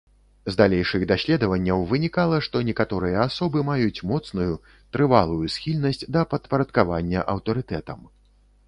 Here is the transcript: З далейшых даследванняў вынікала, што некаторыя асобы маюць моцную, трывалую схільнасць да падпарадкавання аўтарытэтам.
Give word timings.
З 0.53 0.59
далейшых 0.59 1.03
даследванняў 1.11 1.83
вынікала, 1.91 2.39
што 2.47 2.61
некаторыя 2.69 3.19
асобы 3.27 3.63
маюць 3.69 4.03
моцную, 4.13 4.49
трывалую 4.99 5.45
схільнасць 5.59 6.07
да 6.19 6.27
падпарадкавання 6.35 7.19
аўтарытэтам. 7.37 7.99